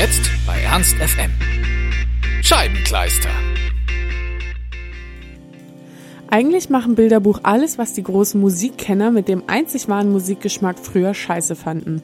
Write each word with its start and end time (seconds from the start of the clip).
Ernst 0.00 0.94
FM. 0.94 1.30
Scheibenkleister. 2.40 3.28
Eigentlich 6.30 6.70
machen 6.70 6.94
Bilderbuch 6.94 7.40
alles, 7.42 7.76
was 7.76 7.92
die 7.92 8.02
großen 8.02 8.40
Musikkenner 8.40 9.10
mit 9.10 9.28
dem 9.28 9.42
einzig 9.46 9.88
wahren 9.88 10.10
Musikgeschmack 10.10 10.78
früher 10.78 11.12
scheiße 11.12 11.54
fanden. 11.54 12.00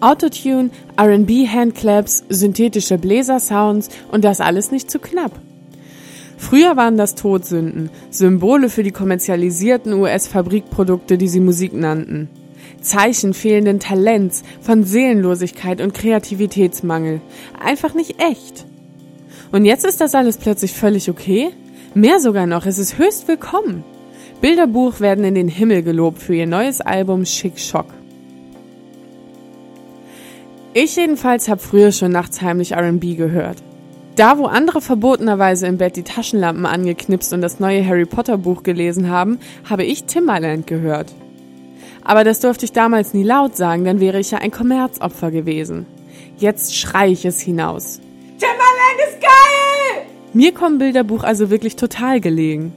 Autotune, 0.00 0.70
R&B 0.96 1.46
Handclaps, 1.46 2.24
synthetische 2.30 2.96
Bläsersounds 2.96 3.90
und 4.10 4.24
das 4.24 4.40
alles 4.40 4.70
nicht 4.70 4.90
zu 4.90 4.98
knapp. 4.98 5.32
Früher 6.38 6.78
waren 6.78 6.96
das 6.96 7.14
Todsünden, 7.14 7.90
Symbole 8.08 8.70
für 8.70 8.82
die 8.82 8.92
kommerzialisierten 8.92 9.92
US-Fabrikprodukte, 9.92 11.18
die 11.18 11.28
sie 11.28 11.40
Musik 11.40 11.74
nannten. 11.74 12.30
Zeichen 12.80 13.34
fehlenden 13.34 13.80
Talents, 13.80 14.42
von 14.60 14.84
Seelenlosigkeit 14.84 15.80
und 15.80 15.94
Kreativitätsmangel. 15.94 17.20
Einfach 17.58 17.94
nicht 17.94 18.20
echt. 18.20 18.66
Und 19.52 19.64
jetzt 19.64 19.84
ist 19.84 20.00
das 20.00 20.14
alles 20.14 20.36
plötzlich 20.36 20.72
völlig 20.72 21.08
okay? 21.08 21.50
Mehr 21.94 22.20
sogar 22.20 22.46
noch, 22.46 22.66
es 22.66 22.78
ist 22.78 22.98
höchst 22.98 23.28
willkommen. 23.28 23.84
Bilderbuch 24.40 25.00
werden 25.00 25.24
in 25.24 25.34
den 25.34 25.48
Himmel 25.48 25.82
gelobt 25.82 26.22
für 26.22 26.34
ihr 26.34 26.46
neues 26.46 26.80
Album 26.80 27.24
Schick 27.24 27.58
Schock. 27.58 27.86
Ich 30.74 30.94
jedenfalls 30.96 31.48
habe 31.48 31.60
früher 31.60 31.90
schon 31.92 32.12
nachts 32.12 32.40
heimlich 32.40 32.76
RB 32.76 33.16
gehört. 33.16 33.62
Da, 34.14 34.36
wo 34.38 34.46
andere 34.46 34.80
verbotenerweise 34.80 35.66
im 35.66 35.78
Bett 35.78 35.96
die 35.96 36.02
Taschenlampen 36.02 36.66
angeknipst 36.66 37.32
und 37.32 37.40
das 37.40 37.58
neue 37.58 37.86
Harry 37.86 38.04
Potter 38.04 38.36
Buch 38.36 38.62
gelesen 38.62 39.08
haben, 39.08 39.38
habe 39.68 39.84
ich 39.84 40.04
Timbaland 40.04 40.66
gehört. 40.66 41.14
Aber 42.08 42.24
das 42.24 42.40
durfte 42.40 42.64
ich 42.64 42.72
damals 42.72 43.12
nie 43.12 43.22
laut 43.22 43.54
sagen, 43.54 43.84
dann 43.84 44.00
wäre 44.00 44.18
ich 44.18 44.30
ja 44.30 44.38
ein 44.38 44.50
Kommerzopfer 44.50 45.30
gewesen. 45.30 45.84
Jetzt 46.38 46.74
schrei 46.74 47.10
ich 47.10 47.26
es 47.26 47.38
hinaus. 47.38 48.00
Timbaland 48.38 49.10
ist 49.10 49.20
geil! 49.20 50.06
Mir 50.32 50.54
kommt 50.54 50.78
Bilderbuch 50.78 51.22
also 51.22 51.50
wirklich 51.50 51.76
total 51.76 52.22
gelegen. 52.22 52.72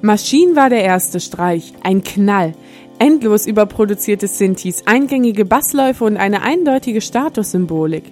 Maschinen 0.00 0.56
war 0.56 0.70
der 0.70 0.82
erste 0.82 1.20
Streich, 1.20 1.74
ein 1.82 2.02
Knall, 2.02 2.54
endlos 2.98 3.46
überproduzierte 3.46 4.26
Synthes, 4.26 4.86
eingängige 4.86 5.44
Bassläufe 5.44 6.04
und 6.04 6.16
eine 6.16 6.40
eindeutige 6.40 7.02
Statussymbolik. 7.02 8.04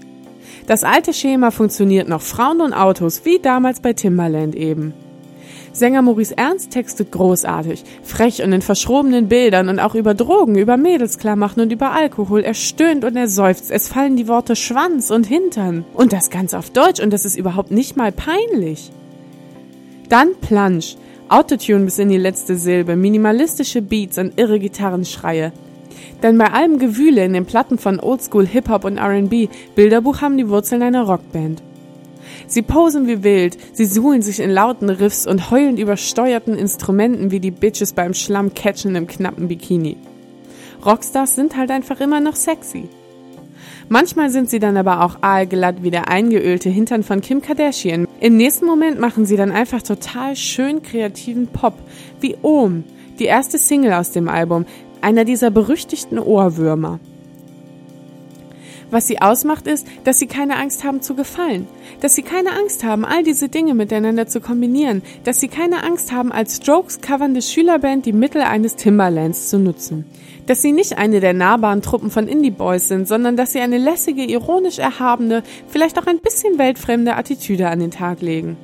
Das 0.66 0.84
alte 0.84 1.14
Schema 1.14 1.52
funktioniert 1.52 2.06
noch, 2.06 2.20
Frauen 2.20 2.60
und 2.60 2.74
Autos, 2.74 3.24
wie 3.24 3.38
damals 3.38 3.80
bei 3.80 3.94
Timbaland 3.94 4.54
eben. 4.54 4.92
Sänger 5.72 6.02
Maurice 6.02 6.36
Ernst 6.36 6.72
textet 6.72 7.12
großartig, 7.12 7.84
frech 8.02 8.42
und 8.42 8.52
in 8.52 8.62
verschrobenen 8.62 9.28
Bildern 9.28 9.68
und 9.68 9.78
auch 9.78 9.94
über 9.94 10.14
Drogen, 10.14 10.56
über 10.56 10.76
Mädelsklarmachen 10.76 11.62
und 11.62 11.72
über 11.72 11.92
Alkohol. 11.92 12.40
Er 12.40 12.54
stöhnt 12.54 13.04
und 13.04 13.16
er 13.16 13.28
seufzt. 13.28 13.70
Es 13.70 13.88
fallen 13.88 14.16
die 14.16 14.28
Worte 14.28 14.56
Schwanz 14.56 15.10
und 15.10 15.26
Hintern. 15.26 15.84
Und 15.94 16.12
das 16.12 16.30
ganz 16.30 16.54
auf 16.54 16.70
Deutsch 16.70 17.00
und 17.00 17.12
das 17.12 17.24
ist 17.24 17.36
überhaupt 17.36 17.70
nicht 17.70 17.96
mal 17.96 18.12
peinlich. 18.12 18.90
Dann 20.08 20.30
Plunge. 20.40 20.84
Autotune 21.28 21.84
bis 21.84 21.98
in 22.00 22.08
die 22.08 22.16
letzte 22.16 22.56
Silbe, 22.56 22.96
minimalistische 22.96 23.82
Beats 23.82 24.18
und 24.18 24.36
irre 24.36 24.58
Gitarrenschreie. 24.58 25.52
Denn 26.24 26.36
bei 26.36 26.52
allem 26.52 26.78
Gewühle 26.78 27.24
in 27.24 27.32
den 27.32 27.46
Platten 27.46 27.78
von 27.78 28.00
Oldschool 28.00 28.46
Hip-Hop 28.46 28.84
und 28.84 28.98
R&B, 28.98 29.48
Bilderbuch 29.76 30.20
haben 30.20 30.36
die 30.36 30.48
Wurzeln 30.48 30.82
einer 30.82 31.04
Rockband. 31.04 31.62
Sie 32.46 32.62
posen 32.62 33.06
wie 33.06 33.22
wild, 33.22 33.56
sie 33.72 33.84
suhlen 33.84 34.22
sich 34.22 34.40
in 34.40 34.50
lauten 34.50 34.90
Riffs 34.90 35.26
und 35.26 35.50
heulen 35.50 35.76
übersteuerten 35.76 36.54
Instrumenten 36.54 37.30
wie 37.30 37.40
die 37.40 37.50
Bitches 37.50 37.92
beim 37.92 38.14
Schlammcatchen 38.14 38.94
im 38.96 39.06
knappen 39.06 39.48
Bikini. 39.48 39.96
Rockstars 40.84 41.34
sind 41.34 41.56
halt 41.56 41.70
einfach 41.70 42.00
immer 42.00 42.20
noch 42.20 42.36
sexy. 42.36 42.88
Manchmal 43.88 44.30
sind 44.30 44.48
sie 44.48 44.60
dann 44.60 44.76
aber 44.76 45.04
auch 45.04 45.16
aalglatt 45.20 45.82
wie 45.82 45.90
der 45.90 46.08
eingeölte 46.08 46.70
Hintern 46.70 47.02
von 47.02 47.20
Kim 47.20 47.42
Kardashian. 47.42 48.06
Im 48.20 48.36
nächsten 48.36 48.66
Moment 48.66 49.00
machen 49.00 49.26
sie 49.26 49.36
dann 49.36 49.50
einfach 49.50 49.82
total 49.82 50.36
schön 50.36 50.82
kreativen 50.82 51.48
Pop, 51.48 51.74
wie 52.20 52.36
Ohm, 52.42 52.84
die 53.18 53.24
erste 53.24 53.58
Single 53.58 53.92
aus 53.92 54.12
dem 54.12 54.28
Album, 54.28 54.64
einer 55.00 55.24
dieser 55.24 55.50
berüchtigten 55.50 56.18
Ohrwürmer. 56.18 57.00
Was 58.90 59.06
sie 59.06 59.22
ausmacht, 59.22 59.66
ist, 59.66 59.86
dass 60.04 60.18
sie 60.18 60.26
keine 60.26 60.56
Angst 60.56 60.82
haben 60.82 61.00
zu 61.00 61.14
gefallen, 61.14 61.68
dass 62.00 62.14
sie 62.14 62.22
keine 62.22 62.50
Angst 62.52 62.82
haben, 62.82 63.04
all 63.04 63.22
diese 63.22 63.48
Dinge 63.48 63.74
miteinander 63.74 64.26
zu 64.26 64.40
kombinieren, 64.40 65.02
dass 65.24 65.40
sie 65.40 65.48
keine 65.48 65.84
Angst 65.84 66.12
haben, 66.12 66.32
als 66.32 66.56
Strokes 66.56 67.00
covernde 67.00 67.42
Schülerband 67.42 68.06
die 68.06 68.12
Mittel 68.12 68.42
eines 68.42 68.74
Timberlands 68.74 69.48
zu 69.48 69.58
nutzen, 69.58 70.04
dass 70.46 70.62
sie 70.62 70.72
nicht 70.72 70.98
eine 70.98 71.20
der 71.20 71.34
nahbaren 71.34 71.82
Truppen 71.82 72.10
von 72.10 72.26
Indie 72.26 72.50
Boys 72.50 72.88
sind, 72.88 73.06
sondern 73.06 73.36
dass 73.36 73.52
sie 73.52 73.60
eine 73.60 73.78
lässige, 73.78 74.24
ironisch 74.24 74.78
erhabene, 74.78 75.44
vielleicht 75.68 75.98
auch 75.98 76.06
ein 76.06 76.18
bisschen 76.18 76.58
weltfremde 76.58 77.14
Attitüde 77.14 77.68
an 77.68 77.78
den 77.78 77.92
Tag 77.92 78.20
legen. 78.22 78.56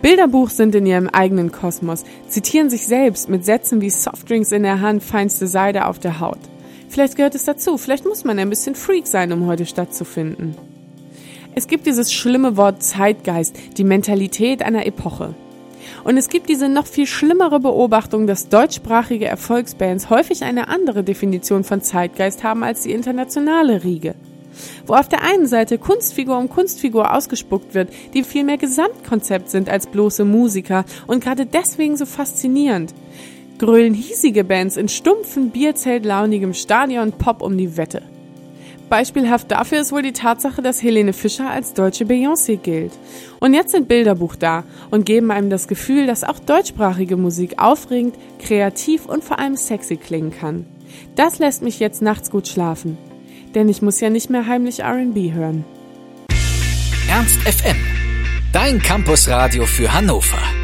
Bilderbuch 0.00 0.50
sind 0.50 0.74
in 0.74 0.86
ihrem 0.86 1.08
eigenen 1.08 1.52
Kosmos, 1.52 2.04
zitieren 2.28 2.70
sich 2.70 2.86
selbst 2.86 3.28
mit 3.28 3.44
Sätzen 3.44 3.80
wie 3.80 3.90
Softdrinks 3.90 4.50
in 4.50 4.64
der 4.64 4.80
Hand, 4.80 5.02
feinste 5.02 5.46
Seide 5.46 5.86
auf 5.86 5.98
der 5.98 6.18
Haut. 6.18 6.38
Vielleicht 6.92 7.16
gehört 7.16 7.34
es 7.34 7.46
dazu, 7.46 7.78
vielleicht 7.78 8.04
muss 8.04 8.22
man 8.22 8.38
ein 8.38 8.50
bisschen 8.50 8.74
Freak 8.74 9.06
sein, 9.06 9.32
um 9.32 9.46
heute 9.46 9.64
stattzufinden. 9.64 10.54
Es 11.54 11.66
gibt 11.66 11.86
dieses 11.86 12.12
schlimme 12.12 12.58
Wort 12.58 12.82
Zeitgeist, 12.82 13.56
die 13.78 13.84
Mentalität 13.84 14.60
einer 14.60 14.84
Epoche. 14.84 15.34
Und 16.04 16.18
es 16.18 16.28
gibt 16.28 16.50
diese 16.50 16.68
noch 16.68 16.86
viel 16.86 17.06
schlimmere 17.06 17.60
Beobachtung, 17.60 18.26
dass 18.26 18.50
deutschsprachige 18.50 19.24
Erfolgsbands 19.24 20.10
häufig 20.10 20.44
eine 20.44 20.68
andere 20.68 21.02
Definition 21.02 21.64
von 21.64 21.80
Zeitgeist 21.80 22.44
haben 22.44 22.62
als 22.62 22.82
die 22.82 22.92
internationale 22.92 23.84
Riege. 23.84 24.14
Wo 24.86 24.92
auf 24.92 25.08
der 25.08 25.22
einen 25.22 25.46
Seite 25.46 25.78
Kunstfigur 25.78 26.36
um 26.36 26.50
Kunstfigur 26.50 27.14
ausgespuckt 27.14 27.72
wird, 27.72 27.88
die 28.12 28.22
viel 28.22 28.44
mehr 28.44 28.58
Gesamtkonzept 28.58 29.48
sind 29.48 29.70
als 29.70 29.86
bloße 29.86 30.26
Musiker 30.26 30.84
und 31.06 31.24
gerade 31.24 31.46
deswegen 31.46 31.96
so 31.96 32.04
faszinierend 32.04 32.92
grölen 33.58 33.94
hiesige 33.94 34.44
Bands 34.44 34.76
in 34.76 34.88
stumpfen, 34.88 35.50
bierzeltlaunigem 35.50 36.54
Stadion 36.54 37.12
Pop 37.12 37.42
um 37.42 37.56
die 37.56 37.76
Wette. 37.76 38.02
Beispielhaft 38.92 39.50
dafür 39.50 39.80
ist 39.80 39.90
wohl 39.90 40.02
die 40.02 40.12
Tatsache, 40.12 40.60
dass 40.60 40.82
Helene 40.82 41.14
Fischer 41.14 41.48
als 41.48 41.72
deutsche 41.72 42.04
Beyoncé 42.04 42.58
gilt. 42.58 42.92
Und 43.40 43.54
jetzt 43.54 43.72
sind 43.72 43.88
Bilderbuch 43.88 44.36
da 44.36 44.64
und 44.90 45.06
geben 45.06 45.30
einem 45.30 45.48
das 45.48 45.66
Gefühl, 45.66 46.06
dass 46.06 46.24
auch 46.24 46.38
deutschsprachige 46.38 47.16
Musik 47.16 47.54
aufregend, 47.56 48.16
kreativ 48.38 49.06
und 49.06 49.24
vor 49.24 49.38
allem 49.38 49.56
sexy 49.56 49.96
klingen 49.96 50.30
kann. 50.30 50.66
Das 51.16 51.38
lässt 51.38 51.62
mich 51.62 51.80
jetzt 51.80 52.02
nachts 52.02 52.30
gut 52.30 52.48
schlafen. 52.48 52.98
Denn 53.54 53.70
ich 53.70 53.80
muss 53.80 54.00
ja 54.00 54.10
nicht 54.10 54.28
mehr 54.28 54.46
heimlich 54.46 54.82
RB 54.84 55.32
hören. 55.32 55.64
Ernst 57.08 57.40
FM. 57.40 57.76
Dein 58.52 58.78
Campusradio 58.78 59.64
für 59.64 59.92
Hannover. 59.92 60.61